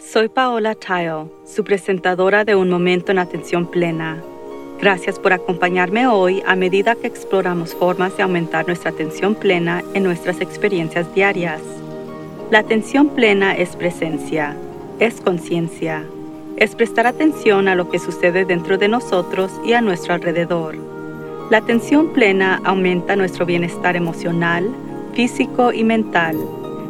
Soy 0.00 0.30
Paola 0.30 0.74
Tile, 0.74 1.26
su 1.44 1.62
presentadora 1.62 2.44
de 2.44 2.56
Un 2.56 2.70
Momento 2.70 3.12
en 3.12 3.18
Atención 3.18 3.66
Plena. 3.66 4.20
Gracias 4.80 5.18
por 5.18 5.34
acompañarme 5.34 6.06
hoy 6.06 6.42
a 6.46 6.56
medida 6.56 6.94
que 6.94 7.06
exploramos 7.06 7.74
formas 7.74 8.16
de 8.16 8.22
aumentar 8.22 8.66
nuestra 8.66 8.90
atención 8.90 9.34
plena 9.34 9.84
en 9.92 10.02
nuestras 10.02 10.40
experiencias 10.40 11.14
diarias. 11.14 11.60
La 12.50 12.60
atención 12.60 13.10
plena 13.10 13.54
es 13.54 13.76
presencia, 13.76 14.56
es 15.00 15.20
conciencia, 15.20 16.02
es 16.56 16.74
prestar 16.74 17.06
atención 17.06 17.68
a 17.68 17.74
lo 17.74 17.90
que 17.90 17.98
sucede 17.98 18.46
dentro 18.46 18.78
de 18.78 18.88
nosotros 18.88 19.52
y 19.66 19.74
a 19.74 19.82
nuestro 19.82 20.14
alrededor. 20.14 20.76
La 21.50 21.58
atención 21.58 22.14
plena 22.14 22.60
aumenta 22.64 23.16
nuestro 23.16 23.44
bienestar 23.44 23.96
emocional, 23.96 24.66
físico 25.12 25.72
y 25.74 25.84
mental 25.84 26.36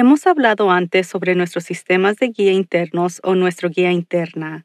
Hemos 0.00 0.26
hablado 0.26 0.70
antes 0.70 1.06
sobre 1.08 1.34
nuestros 1.34 1.64
sistemas 1.64 2.16
de 2.16 2.28
guía 2.28 2.52
internos 2.52 3.20
o 3.22 3.34
nuestro 3.34 3.68
guía 3.68 3.92
interna. 3.92 4.64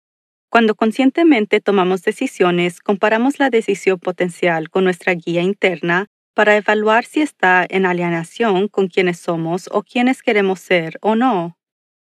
Cuando 0.50 0.76
conscientemente 0.76 1.60
tomamos 1.60 2.04
decisiones, 2.04 2.80
comparamos 2.80 3.38
la 3.38 3.50
decisión 3.50 4.00
potencial 4.00 4.70
con 4.70 4.86
nuestra 4.86 5.14
guía 5.14 5.42
interna 5.42 6.05
para 6.34 6.55
evaluar 6.55 7.04
si 7.04 7.20
está 7.20 7.66
en 7.68 7.86
alienación 7.86 8.70
con 8.70 8.88
quienes 8.88 9.20
somos 9.20 9.68
o 9.74 9.84
quienes 9.84 10.24
queremos 10.24 10.62
ser 10.62 11.00
o 11.02 11.16
no. 11.16 11.58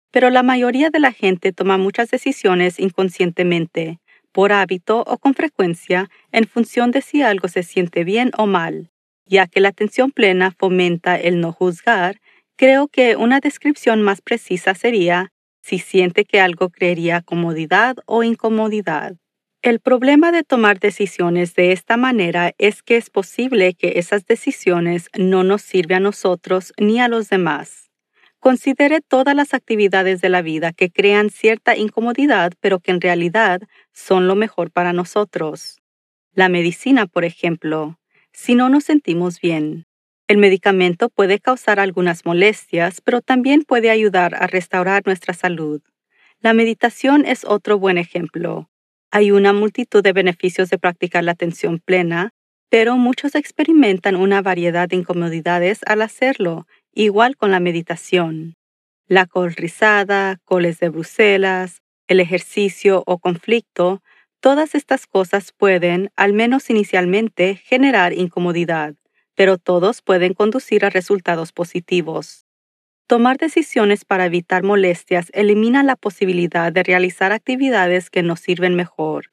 Pero 0.09 0.31
la 0.31 0.41
mayoría 0.41 0.89
de 0.89 0.99
la 0.99 1.11
gente 1.11 1.53
toma 1.53 1.77
muchas 1.77 2.09
decisiones 2.09 2.80
inconscientemente, 2.80 3.99
por 4.31 4.52
hábito 4.52 5.03
o 5.05 5.19
con 5.19 5.36
frecuencia, 5.36 6.09
en 6.31 6.47
función 6.47 6.89
de 6.89 7.03
si 7.03 7.21
algo 7.21 7.47
se 7.47 7.61
siente 7.61 8.03
bien 8.03 8.31
o 8.39 8.47
mal, 8.47 8.89
ya 9.27 9.45
que 9.45 9.59
la 9.59 9.69
atención 9.69 10.09
plena 10.09 10.49
fomenta 10.49 11.16
el 11.16 11.39
no 11.39 11.52
juzgar 11.52 12.19
Creo 12.59 12.89
que 12.89 13.15
una 13.15 13.39
descripción 13.39 14.02
más 14.02 14.19
precisa 14.19 14.75
sería 14.75 15.31
si 15.61 15.79
siente 15.79 16.25
que 16.25 16.41
algo 16.41 16.69
crearía 16.69 17.21
comodidad 17.21 17.95
o 18.05 18.21
incomodidad. 18.21 19.15
El 19.61 19.79
problema 19.79 20.33
de 20.33 20.43
tomar 20.43 20.77
decisiones 20.77 21.55
de 21.55 21.71
esta 21.71 21.95
manera 21.95 22.52
es 22.57 22.83
que 22.83 22.97
es 22.97 23.09
posible 23.09 23.75
que 23.75 23.93
esas 23.95 24.25
decisiones 24.25 25.07
no 25.17 25.45
nos 25.45 25.61
sirvan 25.61 26.02
a 26.02 26.09
nosotros 26.11 26.73
ni 26.77 26.99
a 26.99 27.07
los 27.07 27.30
demás. 27.30 27.91
Considere 28.39 28.99
todas 28.99 29.37
las 29.37 29.53
actividades 29.53 30.19
de 30.19 30.27
la 30.27 30.41
vida 30.41 30.73
que 30.73 30.91
crean 30.91 31.30
cierta 31.30 31.77
incomodidad, 31.77 32.52
pero 32.59 32.81
que 32.81 32.91
en 32.91 32.99
realidad 32.99 33.61
son 33.93 34.27
lo 34.27 34.35
mejor 34.35 34.69
para 34.69 34.91
nosotros. 34.91 35.77
La 36.33 36.49
medicina, 36.49 37.07
por 37.07 37.23
ejemplo. 37.23 37.97
Si 38.33 38.53
no 38.53 38.67
nos 38.67 38.83
sentimos 38.83 39.39
bien, 39.39 39.85
el 40.30 40.38
medicamento 40.38 41.09
puede 41.09 41.39
causar 41.39 41.80
algunas 41.80 42.23
molestias, 42.23 43.02
pero 43.02 43.19
también 43.19 43.63
puede 43.63 43.89
ayudar 43.89 44.36
a 44.36 44.45
restaurar 44.45 45.02
nuestra 45.08 45.33
salud. 45.33 45.81
La 46.39 46.53
meditación 46.53 47.25
es 47.25 47.44
otro 47.45 47.80
buen 47.80 47.97
ejemplo. 47.97 48.69
Hay 49.09 49.31
una 49.31 49.53
multitud 49.53 50.03
de 50.03 50.13
beneficios 50.13 50.69
de 50.69 50.77
practicar 50.77 51.23
la 51.23 51.31
atención 51.31 51.80
plena, 51.83 52.30
pero 52.69 52.95
muchos 52.95 53.33
experimentan 53.33 54.15
una 54.15 54.43
variedad 54.43 54.87
de 54.87 54.98
incomodidades 54.98 55.80
al 55.87 56.03
hacerlo, 56.03 56.67
igual 56.93 57.36
con 57.36 57.49
la 57.49 57.59
meditación. 57.59 58.53
La 59.08 59.26
col 59.26 59.55
rizada, 59.55 60.37
coles 60.45 60.80
de 60.80 60.89
Bruselas, 60.89 61.82
el 62.08 62.20
ejercicio 62.20 63.02
o 63.08 63.17
conflicto, 63.17 64.03
todas 64.42 64.76
estas 64.76 65.08
cosas 65.08 65.53
pueden, 65.58 66.11
al 66.15 66.33
menos 66.33 66.70
inicialmente, 66.70 67.55
generar 67.55 68.14
incomodidad 68.14 68.98
pero 69.39 69.58
todos 69.58 70.02
pueden 70.02 70.33
conducir 70.33 70.83
a 70.83 70.89
resultados 70.89 71.54
positivos. 71.54 72.45
Tomar 73.08 73.38
decisiones 73.38 74.04
para 74.04 74.26
evitar 74.26 74.64
molestias 74.64 75.32
elimina 75.33 75.82
la 75.82 75.95
posibilidad 75.95 76.73
de 76.73 76.83
realizar 76.83 77.32
actividades 77.32 78.10
que 78.10 78.22
nos 78.22 78.42
sirven 78.42 78.76
mejor. 78.76 79.32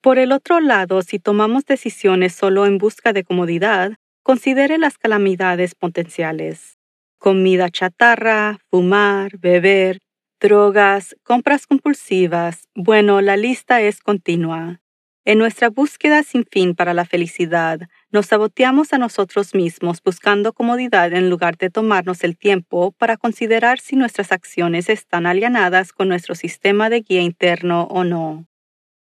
Por 0.00 0.16
el 0.16 0.32
otro 0.32 0.60
lado, 0.60 1.02
si 1.02 1.18
tomamos 1.18 1.66
decisiones 1.66 2.32
solo 2.32 2.64
en 2.64 2.78
busca 2.78 3.12
de 3.12 3.24
comodidad, 3.24 3.92
considere 4.22 4.78
las 4.78 4.96
calamidades 4.96 5.74
potenciales. 5.74 6.78
Comida 7.18 7.68
chatarra, 7.68 8.58
fumar, 8.70 9.36
beber, 9.36 9.98
drogas, 10.40 11.14
compras 11.24 11.66
compulsivas. 11.66 12.70
Bueno, 12.74 13.20
la 13.20 13.36
lista 13.36 13.82
es 13.82 14.00
continua. 14.00 14.80
En 15.26 15.36
nuestra 15.36 15.68
búsqueda 15.68 16.22
sin 16.22 16.46
fin 16.46 16.74
para 16.74 16.94
la 16.94 17.04
felicidad, 17.04 17.82
nos 18.12 18.26
saboteamos 18.26 18.92
a 18.92 18.98
nosotros 18.98 19.54
mismos 19.54 20.02
buscando 20.02 20.52
comodidad 20.52 21.14
en 21.14 21.30
lugar 21.30 21.56
de 21.56 21.70
tomarnos 21.70 22.22
el 22.24 22.36
tiempo 22.36 22.92
para 22.92 23.16
considerar 23.16 23.80
si 23.80 23.96
nuestras 23.96 24.32
acciones 24.32 24.90
están 24.90 25.24
alienadas 25.24 25.92
con 25.94 26.08
nuestro 26.08 26.34
sistema 26.34 26.90
de 26.90 27.00
guía 27.00 27.22
interno 27.22 27.84
o 27.84 28.04
no. 28.04 28.46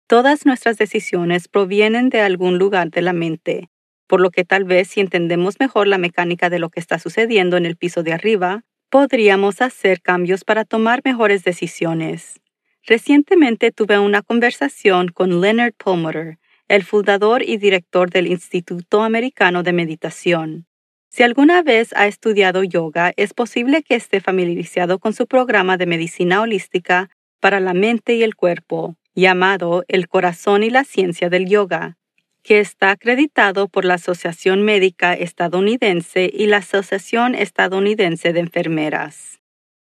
Todas 0.07 0.45
nuestras 0.45 0.77
decisiones 0.77 1.49
provienen 1.49 2.11
de 2.11 2.21
algún 2.21 2.59
lugar 2.59 2.91
de 2.91 3.01
la 3.01 3.15
mente, 3.15 3.71
por 4.07 4.21
lo 4.21 4.31
que 4.31 4.45
tal 4.45 4.65
vez 4.65 4.89
si 4.89 5.01
entendemos 5.01 5.59
mejor 5.59 5.87
la 5.87 5.99
mecánica 5.99 6.51
de 6.51 6.59
lo 6.59 6.69
que 6.69 6.81
está 6.81 6.99
sucediendo 6.99 7.57
en 7.57 7.65
el 7.65 7.77
piso 7.77 8.03
de 8.03 8.13
arriba, 8.13 8.63
podríamos 8.91 9.63
hacer 9.63 10.03
cambios 10.03 10.45
para 10.45 10.67
tomar 10.67 11.01
mejores 11.05 11.45
decisiones. 11.45 12.41
Recientemente 12.87 13.71
tuve 13.73 13.99
una 13.99 14.21
conversación 14.21 15.09
con 15.09 15.41
Leonard 15.41 15.75
Perlmutter, 15.75 16.39
el 16.69 16.85
fundador 16.85 17.43
y 17.43 17.57
director 17.57 18.11
del 18.11 18.27
Instituto 18.27 19.03
Americano 19.03 19.63
de 19.63 19.73
Meditación. 19.73 20.67
Si 21.11 21.23
alguna 21.23 21.63
vez 21.63 21.95
ha 21.95 22.07
estudiado 22.07 22.63
yoga, 22.63 23.13
es 23.17 23.33
posible 23.33 23.83
que 23.83 23.95
esté 23.95 24.21
familiarizado 24.21 24.99
con 24.99 25.15
su 25.15 25.27
programa 25.27 25.79
de 25.79 25.87
medicina 25.87 26.43
holística 26.43 27.09
para 27.41 27.61
la 27.61 27.73
mente 27.73 28.15
y 28.15 28.23
el 28.23 28.37
cuerpo, 28.37 28.97
llamado 29.15 29.85
El 29.89 30.09
corazón 30.09 30.63
y 30.63 30.71
la 30.71 30.85
ciencia 30.85 31.31
del 31.31 31.49
yoga, 31.49 31.97
que 32.43 32.61
está 32.61 32.91
acreditado 32.91 33.69
por 33.69 33.85
la 33.85 33.95
Asociación 33.95 34.63
Médica 34.63 35.15
Estadounidense 35.15 36.31
y 36.33 36.47
la 36.47 36.59
Asociación 36.59 37.35
Estadounidense 37.35 38.33
de 38.33 38.41
Enfermeras. 38.41 39.41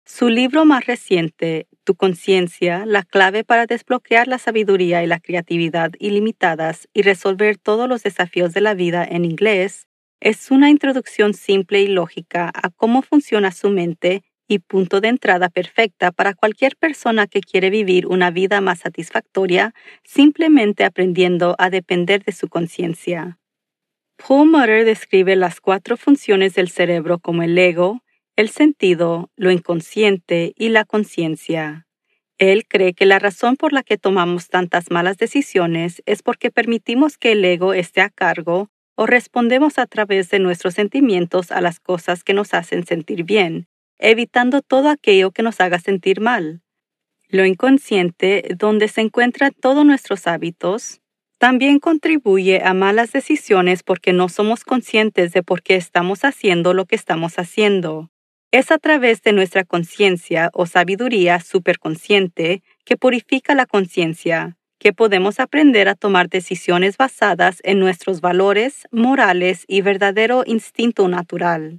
Su 0.05 0.29
libro 0.29 0.65
más 0.65 0.85
reciente, 0.85 1.67
Tu 1.83 1.95
conciencia, 1.95 2.85
la 2.85 3.01
clave 3.01 3.43
para 3.43 3.65
desbloquear 3.65 4.27
la 4.27 4.37
sabiduría 4.37 5.03
y 5.03 5.07
la 5.07 5.19
creatividad 5.19 5.91
ilimitadas 5.97 6.87
y 6.93 7.01
resolver 7.01 7.57
todos 7.57 7.89
los 7.89 8.03
desafíos 8.03 8.53
de 8.53 8.61
la 8.61 8.75
vida 8.75 9.03
en 9.03 9.25
inglés, 9.25 9.87
es 10.19 10.51
una 10.51 10.69
introducción 10.69 11.33
simple 11.33 11.81
y 11.81 11.87
lógica 11.87 12.51
a 12.53 12.69
cómo 12.69 13.01
funciona 13.01 13.51
su 13.51 13.71
mente 13.71 14.23
y 14.47 14.59
punto 14.59 15.01
de 15.01 15.07
entrada 15.07 15.49
perfecta 15.49 16.11
para 16.11 16.35
cualquier 16.35 16.75
persona 16.75 17.25
que 17.25 17.41
quiere 17.41 17.71
vivir 17.71 18.05
una 18.05 18.29
vida 18.29 18.61
más 18.61 18.79
satisfactoria 18.79 19.73
simplemente 20.03 20.83
aprendiendo 20.83 21.55
a 21.57 21.71
depender 21.71 22.23
de 22.23 22.33
su 22.33 22.49
conciencia. 22.49 23.39
Paul 24.17 24.51
Mutter 24.51 24.85
describe 24.85 25.35
las 25.35 25.59
cuatro 25.61 25.97
funciones 25.97 26.53
del 26.53 26.69
cerebro 26.69 27.17
como 27.17 27.41
el 27.41 27.57
ego, 27.57 28.03
el 28.35 28.49
sentido, 28.49 29.29
lo 29.35 29.51
inconsciente 29.51 30.53
y 30.55 30.69
la 30.69 30.85
conciencia. 30.85 31.87
Él 32.37 32.65
cree 32.67 32.93
que 32.93 33.05
la 33.05 33.19
razón 33.19 33.55
por 33.55 33.71
la 33.71 33.83
que 33.83 33.97
tomamos 33.97 34.47
tantas 34.47 34.89
malas 34.89 35.17
decisiones 35.17 36.01
es 36.05 36.23
porque 36.23 36.49
permitimos 36.49 37.17
que 37.17 37.33
el 37.33 37.45
ego 37.45 37.73
esté 37.73 38.01
a 38.01 38.09
cargo 38.09 38.69
o 38.95 39.05
respondemos 39.05 39.77
a 39.77 39.85
través 39.85 40.29
de 40.29 40.39
nuestros 40.39 40.73
sentimientos 40.73 41.51
a 41.51 41.61
las 41.61 41.79
cosas 41.79 42.23
que 42.23 42.33
nos 42.33 42.53
hacen 42.53 42.85
sentir 42.85 43.23
bien, 43.23 43.67
evitando 43.99 44.61
todo 44.61 44.89
aquello 44.89 45.31
que 45.31 45.43
nos 45.43 45.59
haga 45.59 45.79
sentir 45.79 46.19
mal. 46.19 46.61
Lo 47.27 47.45
inconsciente, 47.45 48.43
donde 48.57 48.87
se 48.87 49.01
encuentran 49.01 49.51
todos 49.53 49.85
nuestros 49.85 50.25
hábitos, 50.25 51.01
también 51.37 51.79
contribuye 51.79 52.61
a 52.63 52.73
malas 52.73 53.11
decisiones 53.11 53.83
porque 53.83 54.13
no 54.13 54.29
somos 54.29 54.63
conscientes 54.63 55.31
de 55.31 55.43
por 55.43 55.63
qué 55.63 55.75
estamos 55.75 56.23
haciendo 56.23 56.73
lo 56.73 56.85
que 56.85 56.95
estamos 56.95 57.39
haciendo. 57.39 58.11
Es 58.51 58.69
a 58.69 58.77
través 58.77 59.21
de 59.21 59.31
nuestra 59.31 59.63
conciencia 59.63 60.49
o 60.53 60.65
sabiduría 60.65 61.39
superconsciente 61.39 62.63
que 62.83 62.97
purifica 62.97 63.55
la 63.55 63.65
conciencia 63.65 64.57
que 64.77 64.93
podemos 64.93 65.39
aprender 65.39 65.87
a 65.87 65.93
tomar 65.93 66.27
decisiones 66.27 66.97
basadas 66.97 67.59
en 67.63 67.79
nuestros 67.79 68.19
valores, 68.19 68.87
morales 68.89 69.63
y 69.67 69.81
verdadero 69.81 70.43
instinto 70.47 71.07
natural. 71.07 71.77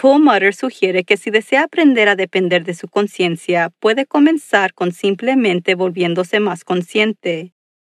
Paul 0.00 0.22
Mutter 0.22 0.54
sugiere 0.54 1.02
que 1.02 1.16
si 1.16 1.30
desea 1.30 1.64
aprender 1.64 2.08
a 2.08 2.14
depender 2.14 2.62
de 2.62 2.74
su 2.74 2.86
conciencia, 2.86 3.70
puede 3.80 4.06
comenzar 4.06 4.72
con 4.74 4.92
simplemente 4.92 5.74
volviéndose 5.74 6.38
más 6.38 6.62
consciente. 6.62 7.52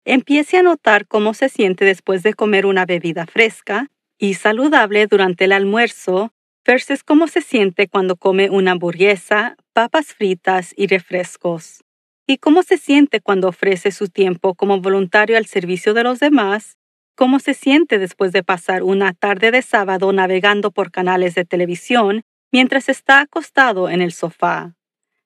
Empiece 0.06 0.58
a 0.58 0.64
notar 0.64 1.08
cómo 1.08 1.34
se 1.34 1.50
siente 1.50 1.84
después 1.84 2.24
de 2.24 2.34
comer 2.34 2.66
una 2.66 2.86
bebida 2.86 3.26
fresca 3.28 3.92
y 4.18 4.36
saludable 4.36 5.08
durante 5.08 5.44
el 5.44 5.52
almuerzo 5.52 6.32
versus 6.66 7.04
cómo 7.04 7.28
se 7.28 7.42
siente 7.42 7.88
cuando 7.88 8.16
come 8.16 8.50
una 8.50 8.72
hamburguesa, 8.72 9.56
papas 9.74 10.08
fritas 10.08 10.74
y 10.76 10.88
refrescos. 10.88 11.84
Y 12.28 12.38
cómo 12.38 12.64
se 12.64 12.78
siente 12.78 13.20
cuando 13.22 13.50
ofrece 13.50 13.92
su 13.92 14.08
tiempo 14.08 14.56
como 14.56 14.80
voluntario 14.80 15.38
al 15.38 15.46
servicio 15.46 15.94
de 15.94 16.04
los 16.04 16.20
demás 16.20 16.78
cómo 17.22 17.40
se 17.40 17.54
siente 17.54 18.00
después 18.00 18.32
de 18.32 18.42
pasar 18.42 18.82
una 18.82 19.14
tarde 19.14 19.52
de 19.52 19.62
sábado 19.62 20.12
navegando 20.12 20.72
por 20.72 20.90
canales 20.90 21.36
de 21.36 21.46
televisión 21.46 22.24
mientras 22.52 22.90
está 22.90 23.22
acostado 23.22 23.90
en 23.90 24.02
el 24.02 24.12
sofá. 24.12 24.76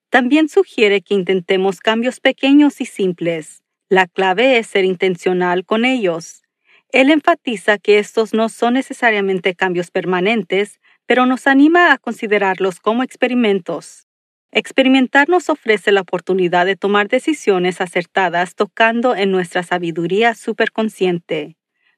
También 0.10 0.50
sugiere 0.50 1.02
que 1.02 1.14
intentemos 1.14 1.80
cambios 1.80 2.20
pequeños 2.20 2.82
y 2.82 2.86
simples. 2.86 3.64
La 3.88 4.08
clave 4.08 4.58
es 4.58 4.68
ser 4.68 4.84
intencional 4.84 5.64
con 5.64 5.86
ellos. 5.86 6.44
Él 6.90 7.10
enfatiza 7.10 7.78
que 7.78 7.98
estos 7.98 8.34
no 8.34 8.50
son 8.50 8.74
necesariamente 8.74 9.56
cambios 9.56 9.90
permanentes, 9.90 10.82
pero 11.06 11.26
nos 11.26 11.48
anima 11.48 11.92
a 11.92 11.98
considerarlos 11.98 12.80
como 12.80 13.04
experimentos. 13.04 14.08
Experimentar 14.52 15.28
nos 15.28 15.50
ofrece 15.50 15.92
la 15.92 16.02
oportunidad 16.02 16.66
de 16.66 16.76
tomar 16.76 17.10
decisiones 17.10 17.82
acertadas 17.82 18.56
tocando 18.56 19.16
en 19.16 19.32
nuestra 19.32 19.64
sabiduría 19.64 20.34
superconsciente. 20.34 21.58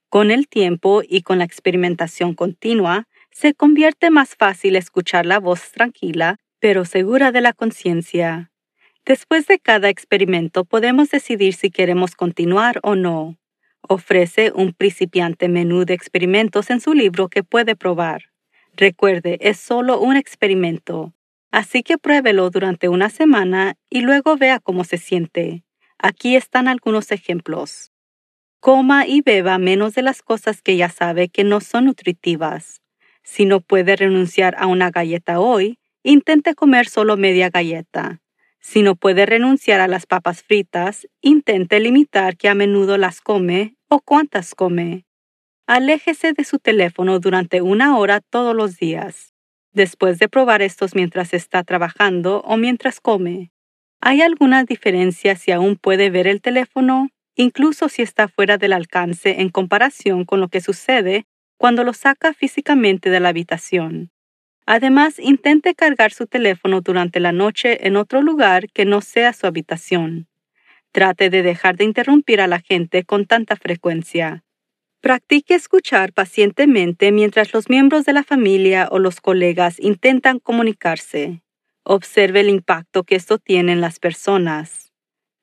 Con 0.10 0.32
el 0.32 0.48
tiempo 0.48 1.04
y 1.08 1.22
con 1.22 1.38
la 1.38 1.44
experimentación 1.44 2.34
continua, 2.34 3.08
se 3.32 3.54
convierte 3.54 4.10
más 4.10 4.36
fácil 4.36 4.76
escuchar 4.76 5.26
la 5.26 5.40
voz 5.40 5.72
tranquila, 5.72 6.38
pero 6.60 6.86
segura 6.86 7.32
de 7.32 7.42
la 7.42 7.54
conciencia. 7.54 8.52
Después 9.06 9.46
de 9.48 9.60
cada 9.60 9.90
experimento 9.90 10.66
podemos 10.66 11.10
decidir 11.12 11.54
si 11.54 11.70
queremos 11.70 12.16
continuar 12.16 12.80
o 12.82 12.96
no. 12.96 13.38
Ofrece 13.82 14.52
un 14.56 14.74
principiante 14.74 15.48
menú 15.48 15.86
de 15.86 15.94
experimentos 15.94 16.70
en 16.72 16.82
su 16.82 16.94
libro 16.94 17.30
que 17.30 17.44
puede 17.44 17.76
probar. 17.76 18.24
Recuerde, 18.78 19.40
es 19.42 19.58
solo 19.58 20.00
un 20.00 20.18
experimento, 20.18 21.12
así 21.50 21.82
que 21.82 21.98
pruébelo 21.98 22.52
durante 22.52 22.90
una 22.90 23.10
semana 23.10 23.76
y 23.90 24.02
luego 24.02 24.38
vea 24.38 24.60
cómo 24.60 24.84
se 24.84 25.00
siente. 25.00 25.64
Aquí 25.98 26.36
están 26.36 26.68
algunos 26.68 27.12
ejemplos. 27.12 27.92
Coma 28.60 29.08
y 29.08 29.22
beba 29.22 29.58
menos 29.58 29.96
de 29.96 30.04
las 30.04 30.22
cosas 30.22 30.62
que 30.62 30.78
ya 30.78 30.90
sabe 30.90 31.28
que 31.28 31.44
no 31.44 31.60
son 31.60 31.86
nutritivas. 31.86 32.84
Si 33.24 33.46
no 33.46 33.62
puede 33.62 33.96
renunciar 33.96 34.56
a 34.60 34.68
una 34.68 34.92
galleta 34.92 35.40
hoy, 35.40 35.80
intente 36.04 36.54
comer 36.54 36.88
solo 36.88 37.18
media 37.18 37.50
galleta. 37.50 38.22
Si 38.60 38.84
no 38.84 38.96
puede 38.96 39.26
renunciar 39.26 39.82
a 39.82 39.88
las 39.88 40.06
papas 40.06 40.44
fritas, 40.44 41.08
intente 41.22 41.80
limitar 41.80 42.38
que 42.38 42.48
a 42.48 42.54
menudo 42.54 43.00
las 43.00 43.22
come 43.22 43.76
o 43.88 44.02
cuántas 44.02 44.54
come. 44.54 45.07
Aléjese 45.68 46.34
de 46.34 46.44
su 46.44 46.60
teléfono 46.60 47.20
durante 47.20 47.62
una 47.62 47.98
hora 47.98 48.22
todos 48.22 48.56
los 48.56 48.78
días. 48.78 49.34
Después 49.74 50.18
de 50.18 50.30
probar 50.30 50.62
estos 50.62 50.96
mientras 50.96 51.34
está 51.34 51.64
trabajando 51.64 52.42
o 52.42 52.58
mientras 52.58 53.00
come. 53.00 53.52
¿Hay 54.02 54.22
alguna 54.22 54.64
diferencia 54.64 55.36
si 55.36 55.52
aún 55.52 55.76
puede 55.76 56.10
ver 56.10 56.26
el 56.28 56.42
teléfono 56.42 57.10
incluso 57.38 57.88
si 57.88 58.02
está 58.02 58.28
fuera 58.28 58.58
del 58.58 58.74
alcance 58.74 59.42
en 59.42 59.50
comparación 59.50 60.26
con 60.26 60.42
lo 60.42 60.50
que 60.50 60.60
sucede 60.60 61.26
cuando 61.56 61.84
lo 61.84 61.94
saca 61.94 62.34
físicamente 62.34 63.10
de 63.10 63.20
la 63.20 63.30
habitación. 63.30 64.12
Además, 64.66 65.18
intente 65.20 65.76
cargar 65.76 66.12
su 66.12 66.28
teléfono 66.28 66.82
durante 66.82 67.20
la 67.20 67.32
noche 67.32 67.88
en 67.88 67.96
otro 67.96 68.22
lugar 68.22 68.70
que 68.70 68.86
no 68.86 69.02
sea 69.02 69.32
su 69.34 69.48
habitación. 69.48 70.28
Trate 70.92 71.30
de 71.30 71.42
dejar 71.42 71.78
de 71.78 71.86
interrumpir 71.86 72.42
a 72.42 72.48
la 72.48 72.60
gente 72.60 73.04
con 73.04 73.26
tanta 73.26 73.56
frecuencia. 73.56 74.44
Practique 75.00 75.54
escuchar 75.54 76.12
pacientemente 76.12 77.12
mientras 77.12 77.54
los 77.54 77.70
miembros 77.70 78.04
de 78.06 78.14
la 78.14 78.24
familia 78.24 78.88
o 78.90 78.98
los 78.98 79.22
colegas 79.22 79.80
intentan 79.80 80.40
comunicarse. 80.40 81.44
Observe 81.84 82.40
el 82.40 82.50
impacto 82.50 83.04
que 83.04 83.16
esto 83.16 83.38
tiene 83.38 83.74
en 83.74 83.82
las 83.82 84.00
personas. 84.00 84.92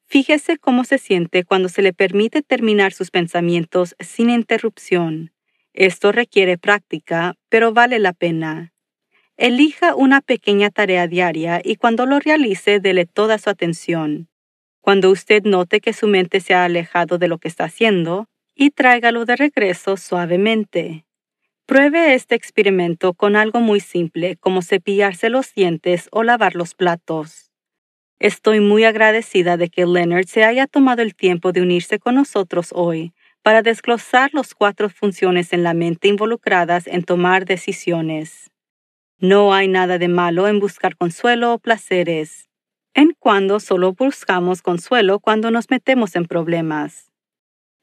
Fíjese 0.07 0.59
cómo 0.59 0.83
se 0.85 0.99
siente 0.99 1.45
cuando 1.45 1.69
se 1.69 1.83
le 1.83 1.93
permite 1.93 2.43
terminar 2.43 2.93
sus 2.93 3.13
pensamientos 3.13 3.95
sin 4.01 4.29
interrupción. 4.29 5.33
Esto 5.73 6.11
requiere 6.11 6.59
práctica, 6.59 7.37
pero 7.49 7.73
vale 7.73 8.01
la 8.01 8.13
pena. 8.13 8.73
Elija 9.37 9.95
una 9.95 10.21
pequeña 10.21 10.71
tarea 10.71 11.07
diaria 11.07 11.61
y 11.65 11.77
cuando 11.77 12.07
lo 12.07 12.19
realice, 12.19 12.81
dele 12.81 13.07
toda 13.07 13.39
su 13.39 13.51
atención. 13.51 14.29
Cuando 14.81 15.11
usted 15.11 15.45
note 15.45 15.81
que 15.81 15.93
su 15.93 16.09
mente 16.09 16.41
se 16.41 16.55
ha 16.55 16.65
alejado 16.65 17.19
de 17.19 17.29
lo 17.29 17.39
que 17.39 17.49
está 17.49 17.65
haciendo, 17.65 18.29
y 18.55 18.71
tráigalo 18.71 19.25
de 19.25 19.37
regreso 19.37 19.97
suavemente. 19.97 21.07
Pruebe 21.67 22.15
este 22.15 22.35
experimento 22.35 23.15
con 23.15 23.37
algo 23.37 23.61
muy 23.61 23.81
simple 23.81 24.37
como 24.37 24.63
cepillarse 24.63 25.31
los 25.31 25.55
dientes 25.55 26.09
o 26.13 26.23
lavar 26.23 26.55
los 26.55 26.75
platos. 26.75 27.51
Estoy 28.19 28.61
muy 28.61 28.85
agradecida 28.85 29.57
de 29.57 29.69
que 29.69 29.87
Leonard 29.87 30.27
se 30.27 30.45
haya 30.45 30.67
tomado 30.67 31.03
el 31.03 31.15
tiempo 31.15 31.53
de 31.53 31.63
unirse 31.63 31.99
con 31.99 32.15
nosotros 32.15 32.71
hoy 32.73 33.13
para 33.43 33.63
desglosar 33.63 34.31
las 34.33 34.55
cuatro 34.55 34.89
funciones 34.89 35.53
en 35.53 35.63
la 35.63 35.75
mente 35.75 36.09
involucradas 36.09 36.87
en 36.87 37.03
tomar 37.03 37.45
decisiones. 37.45 38.51
No 39.19 39.55
hay 39.55 39.69
nada 39.69 39.99
de 39.99 40.09
malo 40.09 40.49
en 40.49 40.61
buscar 40.61 40.97
consuelo 40.97 41.55
o 41.55 41.59
placeres, 41.59 42.49
en 42.95 43.15
cuando 43.19 43.61
solo 43.61 43.93
buscamos 43.93 44.63
consuelo 44.63 45.19
cuando 45.19 45.51
nos 45.51 45.71
metemos 45.71 46.15
en 46.17 46.27
problemas. 46.27 47.14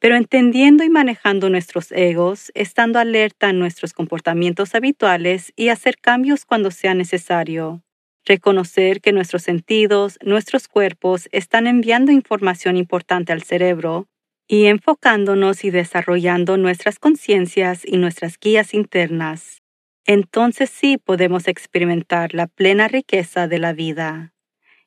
Pero 0.01 0.17
entendiendo 0.17 0.83
y 0.83 0.89
manejando 0.89 1.49
nuestros 1.49 1.93
egos, 1.93 2.51
estando 2.55 2.99
alerta 2.99 3.51
en 3.51 3.59
nuestros 3.59 3.93
comportamientos 3.93 4.75
habituales 4.75 5.53
y 5.55 5.69
hacer 5.69 5.97
cambios 5.97 6.43
cuando 6.45 6.71
sea 6.71 6.93
necesario 6.93 7.83
reconocer 8.25 9.01
que 9.01 9.13
nuestros 9.13 9.43
sentidos, 9.43 10.17
nuestros 10.23 10.67
cuerpos 10.67 11.27
están 11.31 11.67
enviando 11.67 12.11
información 12.11 12.77
importante 12.77 13.33
al 13.33 13.43
cerebro 13.43 14.07
y 14.47 14.65
enfocándonos 14.65 15.63
y 15.63 15.69
desarrollando 15.71 16.57
nuestras 16.57 16.99
conciencias 16.99 17.83
y 17.85 17.97
nuestras 17.97 18.37
guías 18.39 18.73
internas. 18.73 19.61
Entonces 20.05 20.69
sí 20.69 20.97
podemos 20.97 21.47
experimentar 21.47 22.33
la 22.33 22.47
plena 22.47 22.87
riqueza 22.87 23.47
de 23.47 23.59
la 23.59 23.73
vida. 23.73 24.33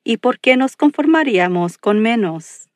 ¿Y 0.04 0.18
por 0.18 0.38
qué 0.38 0.56
nos 0.56 0.76
conformaríamos 0.76 1.78
con 1.78 2.00
menos? 2.00 2.68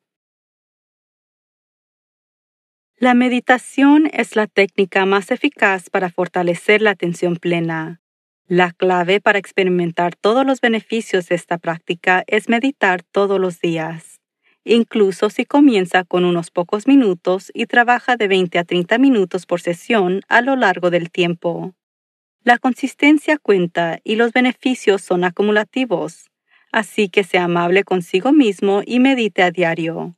La 2.99 3.13
meditación 3.13 4.09
es 4.13 4.35
la 4.35 4.47
técnica 4.47 5.05
más 5.05 5.31
eficaz 5.31 5.89
para 5.89 6.09
fortalecer 6.09 6.81
la 6.81 6.91
atención 6.91 7.37
plena 7.37 8.01
la 8.49 8.71
clave 8.71 9.21
para 9.21 9.37
experimentar 9.37 10.15
todos 10.15 10.43
los 10.43 10.59
beneficios 10.59 11.29
de 11.29 11.35
esta 11.35 11.59
práctica 11.59 12.23
es 12.25 12.49
meditar 12.49 13.03
todos 13.03 13.39
los 13.39 13.61
días, 13.61 14.21
incluso 14.63 15.29
si 15.29 15.45
comienza 15.45 16.03
con 16.03 16.25
unos 16.25 16.49
pocos 16.49 16.87
minutos 16.87 17.51
y 17.53 17.67
trabaja 17.67 18.17
de 18.17 18.27
20 18.27 18.57
a 18.57 18.63
30 18.63 18.97
minutos 18.97 19.45
por 19.45 19.61
sesión 19.61 20.21
a 20.29 20.41
lo 20.41 20.55
largo 20.55 20.89
del 20.89 21.11
tiempo. 21.11 21.75
La 22.43 22.57
consistencia 22.57 23.37
cuenta 23.37 23.99
y 24.03 24.15
los 24.15 24.33
beneficios 24.33 25.03
son 25.03 25.23
acumulativos, 25.23 26.31
así 26.71 27.07
que 27.07 27.23
sea 27.23 27.43
amable 27.43 27.83
consigo 27.83 28.31
mismo 28.31 28.81
y 28.83 28.99
medite 28.99 29.43
a 29.43 29.51
diario. 29.51 30.15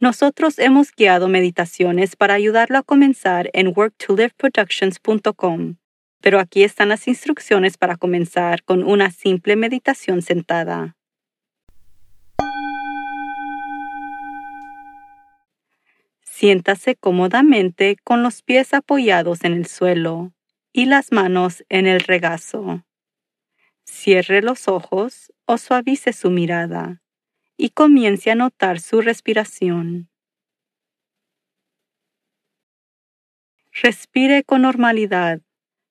Nosotros 0.00 0.58
hemos 0.58 0.92
guiado 0.92 1.28
meditaciones 1.28 2.16
para 2.16 2.34
ayudarlo 2.34 2.78
a 2.78 2.82
comenzar 2.82 3.50
en 3.52 3.72
worktoliveproductions.com 3.76 5.76
pero 6.20 6.38
aquí 6.38 6.62
están 6.62 6.90
las 6.90 7.08
instrucciones 7.08 7.76
para 7.76 7.96
comenzar 7.96 8.62
con 8.62 8.84
una 8.84 9.10
simple 9.10 9.56
meditación 9.56 10.22
sentada. 10.22 10.96
Siéntase 16.22 16.96
cómodamente 16.96 17.96
con 18.02 18.22
los 18.22 18.42
pies 18.42 18.72
apoyados 18.72 19.44
en 19.44 19.52
el 19.52 19.66
suelo 19.66 20.32
y 20.72 20.86
las 20.86 21.12
manos 21.12 21.64
en 21.68 21.86
el 21.86 22.00
regazo. 22.00 22.84
Cierre 23.84 24.40
los 24.40 24.68
ojos 24.68 25.32
o 25.44 25.58
suavice 25.58 26.12
su 26.12 26.30
mirada 26.30 26.99
y 27.60 27.68
comience 27.68 28.30
a 28.30 28.34
notar 28.34 28.80
su 28.80 29.02
respiración. 29.02 30.08
Respire 33.82 34.44
con 34.44 34.62
normalidad 34.62 35.42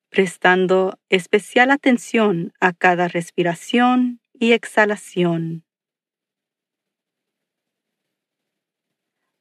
prestando 0.08 0.98
especial 1.10 1.70
atención 1.70 2.52
a 2.58 2.72
cada 2.72 3.06
respiración 3.06 4.20
y 4.32 4.50
exhalación. 4.50 5.64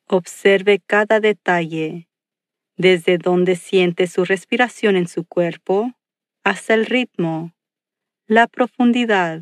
Observe 0.06 0.80
cada 0.86 1.20
detalle, 1.20 2.10
desde 2.78 3.18
donde 3.18 3.56
siente 3.56 4.06
su 4.06 4.24
respiración 4.24 4.96
en 4.96 5.08
su 5.08 5.26
cuerpo 5.26 5.94
hasta 6.44 6.76
el 6.76 6.86
ritmo 6.86 7.56
la 8.28 8.46
profundidad 8.46 9.42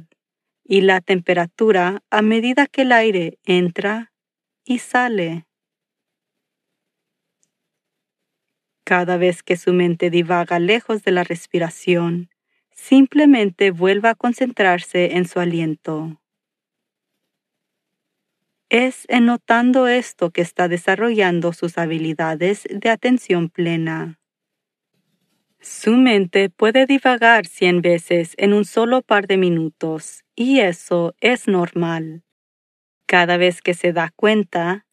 y 0.68 0.82
la 0.82 1.00
temperatura 1.00 2.04
a 2.10 2.22
medida 2.22 2.68
que 2.68 2.82
el 2.82 2.92
aire 2.92 3.40
entra 3.46 4.12
y 4.66 4.80
sale. 4.80 5.46
Cada 8.84 9.18
vez 9.18 9.44
que 9.44 9.56
su 9.56 9.74
mente 9.74 10.10
divaga 10.10 10.60
lejos 10.60 11.04
de 11.04 11.12
la 11.12 11.24
respiración, 11.24 12.30
simplemente 12.72 13.72
vuelva 13.72 14.12
a 14.12 14.16
concentrarse 14.16 15.16
en 15.16 15.28
su 15.28 15.40
aliento. 15.40 16.22
Es 18.70 19.06
en 19.08 19.26
notando 19.26 19.88
esto 19.88 20.32
que 20.32 20.42
está 20.42 20.68
desarrollando 20.68 21.54
sus 21.54 21.78
habilidades 21.78 22.68
de 22.70 22.90
atención 22.90 23.50
plena. 23.50 24.20
Su 25.62 25.94
mente 25.94 26.50
puede 26.50 26.86
divagar 26.86 27.46
cien 27.46 27.82
veces 27.82 28.34
en 28.38 28.54
un 28.54 28.66
solo 28.66 29.02
par 29.02 29.28
de 29.28 29.38
minutos, 29.38 30.24
y 30.38 30.60
eso 30.60 31.16
es 31.20 31.48
normal. 31.48 32.24
Cada 33.08 33.38
vez 33.38 33.62
que 33.62 33.74
se 33.74 33.92
da 33.92 34.14
cuenta, 34.16 34.86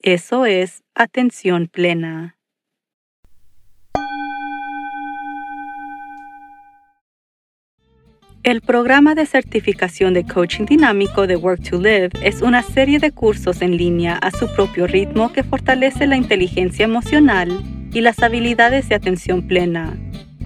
eso 0.00 0.46
es 0.46 0.82
atención 0.94 1.68
plena. 1.68 2.38
El 8.42 8.62
programa 8.62 9.14
de 9.14 9.26
certificación 9.26 10.14
de 10.14 10.24
coaching 10.24 10.64
dinámico 10.66 11.26
de 11.26 11.36
Work 11.36 11.68
to 11.68 11.78
Live 11.78 12.10
es 12.22 12.40
una 12.42 12.62
serie 12.62 12.98
de 12.98 13.10
cursos 13.10 13.60
en 13.60 13.76
línea 13.76 14.16
a 14.16 14.30
su 14.30 14.46
propio 14.54 14.86
ritmo 14.86 15.32
que 15.32 15.42
fortalece 15.42 16.06
la 16.06 16.16
inteligencia 16.16 16.84
emocional 16.84 17.50
y 17.92 18.00
las 18.00 18.22
habilidades 18.22 18.88
de 18.88 18.94
atención 18.94 19.46
plena, 19.46 19.98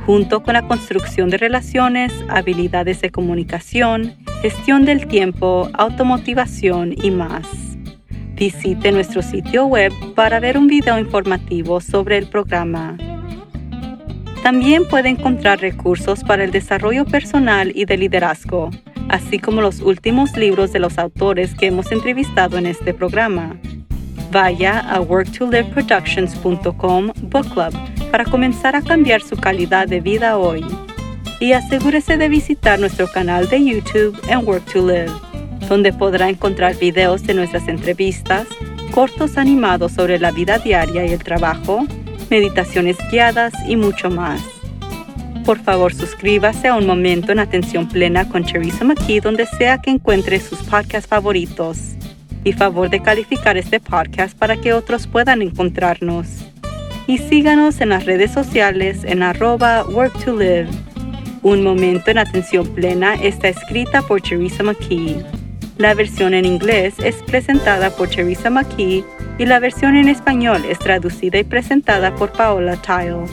junto 0.06 0.42
con 0.42 0.54
la 0.54 0.66
construcción 0.66 1.28
de 1.28 1.36
relaciones, 1.36 2.12
habilidades 2.30 3.02
de 3.02 3.10
comunicación, 3.10 4.16
gestión 4.40 4.86
del 4.86 5.06
tiempo, 5.06 5.68
automotivación 5.74 6.94
y 7.02 7.10
más. 7.10 7.46
Visite 8.34 8.90
nuestro 8.90 9.20
sitio 9.20 9.66
web 9.66 9.92
para 10.14 10.40
ver 10.40 10.56
un 10.56 10.66
video 10.66 10.98
informativo 10.98 11.82
sobre 11.82 12.16
el 12.16 12.26
programa. 12.26 12.96
También 14.42 14.88
puede 14.88 15.10
encontrar 15.10 15.60
recursos 15.60 16.24
para 16.24 16.44
el 16.44 16.50
desarrollo 16.50 17.04
personal 17.04 17.70
y 17.74 17.84
de 17.84 17.98
liderazgo, 17.98 18.70
así 19.10 19.38
como 19.38 19.60
los 19.60 19.80
últimos 19.80 20.34
libros 20.38 20.72
de 20.72 20.78
los 20.78 20.96
autores 20.96 21.54
que 21.54 21.66
hemos 21.66 21.92
entrevistado 21.92 22.56
en 22.56 22.64
este 22.64 22.94
programa. 22.94 23.58
Vaya 24.32 24.78
a 24.78 25.02
worktoliveproductions.com 25.02 27.12
Book 27.24 27.52
Club 27.52 27.74
para 28.10 28.24
comenzar 28.24 28.74
a 28.74 28.80
cambiar 28.80 29.20
su 29.20 29.36
calidad 29.36 29.86
de 29.86 30.00
vida 30.00 30.38
hoy. 30.38 30.64
Y 31.40 31.54
asegúrese 31.54 32.18
de 32.18 32.28
visitar 32.28 32.78
nuestro 32.78 33.10
canal 33.10 33.48
de 33.48 33.64
YouTube 33.64 34.20
en 34.28 34.46
Work 34.46 34.70
to 34.70 34.86
Live, 34.86 35.10
donde 35.70 35.90
podrá 35.90 36.28
encontrar 36.28 36.76
videos 36.76 37.22
de 37.22 37.32
nuestras 37.32 37.66
entrevistas, 37.66 38.46
cortos 38.90 39.38
animados 39.38 39.92
sobre 39.92 40.18
la 40.18 40.32
vida 40.32 40.58
diaria 40.58 41.06
y 41.06 41.12
el 41.12 41.24
trabajo, 41.24 41.86
meditaciones 42.28 42.98
guiadas 43.10 43.54
y 43.66 43.76
mucho 43.76 44.10
más. 44.10 44.42
Por 45.46 45.58
favor, 45.58 45.94
suscríbase 45.94 46.68
a 46.68 46.76
Un 46.76 46.86
Momento 46.86 47.32
en 47.32 47.38
Atención 47.38 47.88
Plena 47.88 48.28
con 48.28 48.44
Teresa 48.44 48.84
McKee 48.84 49.20
donde 49.20 49.46
sea 49.46 49.78
que 49.78 49.90
encuentre 49.90 50.38
sus 50.40 50.58
podcasts 50.64 51.08
favoritos. 51.08 51.94
Y 52.44 52.52
favor 52.52 52.90
de 52.90 53.00
calificar 53.00 53.56
este 53.56 53.80
podcast 53.80 54.36
para 54.36 54.58
que 54.58 54.74
otros 54.74 55.06
puedan 55.06 55.40
encontrarnos. 55.40 56.28
Y 57.06 57.18
síganos 57.18 57.80
en 57.80 57.88
las 57.88 58.04
redes 58.04 58.30
sociales 58.30 59.04
en 59.04 59.22
arroba 59.22 59.84
work 59.84 60.12
to 60.24 60.36
live. 60.36 60.68
Un 61.42 61.64
Momento 61.64 62.10
en 62.10 62.18
Atención 62.18 62.66
Plena 62.66 63.14
está 63.14 63.48
escrita 63.48 64.02
por 64.02 64.20
Teresa 64.20 64.62
McKee. 64.62 65.24
La 65.78 65.94
versión 65.94 66.34
en 66.34 66.44
inglés 66.44 66.94
es 66.98 67.16
presentada 67.22 67.88
por 67.88 68.10
Teresa 68.10 68.50
McKee 68.50 69.02
y 69.38 69.46
la 69.46 69.58
versión 69.58 69.96
en 69.96 70.08
español 70.08 70.62
es 70.68 70.78
traducida 70.78 71.38
y 71.38 71.44
presentada 71.44 72.14
por 72.14 72.30
Paola 72.32 72.76
Tile. 72.82 73.24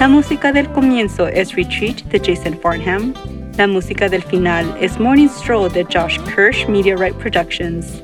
La 0.00 0.08
música 0.08 0.50
del 0.50 0.68
comienzo 0.72 1.28
es 1.28 1.54
Retreat 1.54 2.02
de 2.06 2.18
Jason 2.18 2.58
Farnham. 2.60 3.14
La 3.56 3.68
música 3.68 4.08
del 4.08 4.24
final 4.24 4.76
es 4.80 4.98
Morning 4.98 5.28
Stroll 5.28 5.72
de 5.72 5.84
Josh 5.84 6.18
Kirsch 6.34 6.66
Right 6.66 7.14
Productions. 7.14 8.02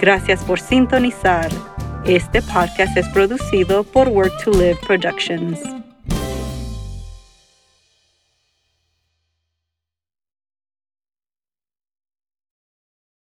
Gracias 0.00 0.42
por 0.42 0.58
sintonizar. 0.58 1.48
Este 2.06 2.42
podcast 2.42 2.96
es 2.96 3.08
producido 3.10 3.84
por 3.84 4.08
Work 4.08 4.32
to 4.42 4.50
Live 4.50 4.78
Productions. 4.84 5.73